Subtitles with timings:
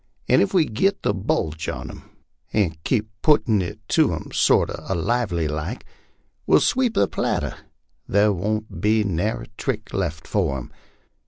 [0.27, 2.09] An' ef we git the bulge on 'em,
[2.51, 5.85] and keep puttin' it to 'em sort a lively like,
[6.47, 7.55] we'll sweep the platter
[8.09, 10.71] thar won't be nary trick left for 'em.